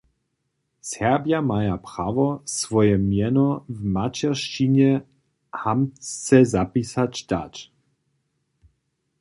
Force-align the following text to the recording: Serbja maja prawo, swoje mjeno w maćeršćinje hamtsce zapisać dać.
Serbja 0.89 1.41
maja 1.49 1.77
prawo, 1.87 2.41
swoje 2.45 2.97
mjeno 2.97 3.47
w 3.75 3.79
maćeršćinje 3.95 4.91
hamtsce 5.51 6.45
zapisać 6.45 7.23
dać. 7.25 7.71